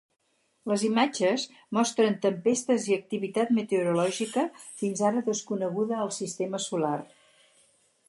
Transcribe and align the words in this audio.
Les 0.69 0.85
imatges 0.87 1.43
mostren 1.79 2.17
tempestes 2.23 2.89
i 2.93 2.97
activitat 2.97 3.53
meteorològica 3.59 4.49
fins 4.83 5.07
ara 5.13 5.25
desconeguda 5.31 6.05
al 6.07 6.15
sistema 6.21 6.67
solar. 6.69 6.99